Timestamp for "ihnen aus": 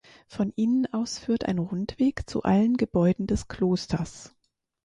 0.55-1.19